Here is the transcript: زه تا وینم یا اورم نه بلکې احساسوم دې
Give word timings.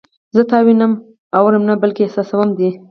زه 0.35 0.41
تا 0.49 0.57
وینم 0.65 0.91
یا 1.31 1.37
اورم 1.41 1.63
نه 1.69 1.75
بلکې 1.81 2.01
احساسوم 2.03 2.49
دې 2.57 2.69